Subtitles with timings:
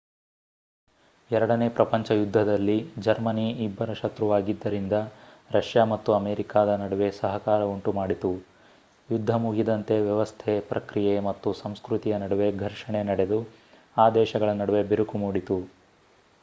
[1.31, 4.95] ಎರಡನೇ ಪ್ರಪಂಚ ಯುದ್ಧದಲ್ಲಿ ಜರ್ಮನಿ ಇಬ್ಬರ ಶತ್ರುವಾಗಿದ್ದರಿಂದ
[5.51, 8.31] ರಷ್ಯಾ ಮತ್ತು ಅಮೇರಿಕಾದ ನಡುವೆ ಸಹಕಾರ ಉಂಟುಮಾಡಿತು
[9.09, 13.39] ಯುದ್ಧ ಮುಗಿದಂತೆ ವ್ಯವಸ್ಥೆ ಪ್ರಕ್ರಿಯೆ ಮತ್ತು ಸಂಸ್ಕೃತಿಯ ನಡುವೆ ಘರ್ಷಣೆ ನಡೆದು
[13.97, 15.59] ಆ ದೇಶಗಳ ನಡುವೆ ಬಿರುಕು ಮೂಡಿತು